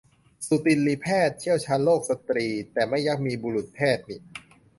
[0.47, 4.17] สูตินรีแพทย์ เชี่ยวชาญโรคสตรี แต่ไม่ยักมี บุรุษแพทย์นิ